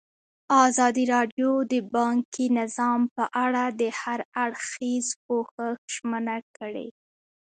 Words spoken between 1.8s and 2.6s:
بانکي